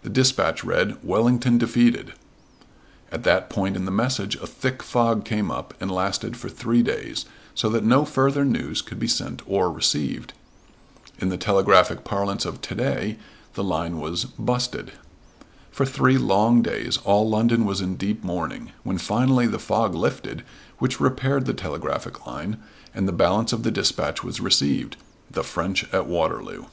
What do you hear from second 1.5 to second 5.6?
defeated" At that point in the message a thick fog came